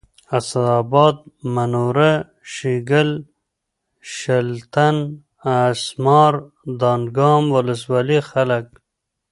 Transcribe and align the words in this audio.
اسداباد 0.37 1.17
منوره 1.53 2.11
شیګل 2.53 3.09
شلتن 4.15 4.95
اسمار 5.61 6.33
دانګام 6.81 7.43
ولسوالیو 7.55 8.21
خلک 8.31 8.65